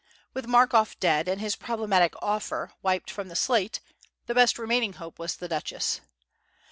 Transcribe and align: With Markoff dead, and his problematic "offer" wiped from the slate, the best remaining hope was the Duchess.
With 0.33 0.47
Markoff 0.47 0.99
dead, 0.99 1.27
and 1.27 1.39
his 1.39 1.55
problematic 1.55 2.15
"offer" 2.23 2.71
wiped 2.81 3.11
from 3.11 3.27
the 3.27 3.35
slate, 3.35 3.81
the 4.25 4.33
best 4.33 4.57
remaining 4.57 4.93
hope 4.93 5.19
was 5.19 5.35
the 5.35 5.47
Duchess. 5.47 6.01